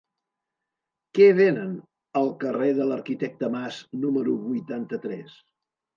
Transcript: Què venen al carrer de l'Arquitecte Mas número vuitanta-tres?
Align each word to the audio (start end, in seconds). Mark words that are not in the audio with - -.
Què 1.17 1.27
venen 1.39 1.75
al 2.21 2.33
carrer 2.45 2.71
de 2.79 2.89
l'Arquitecte 2.93 3.53
Mas 3.57 3.81
número 4.07 4.37
vuitanta-tres? 4.51 5.41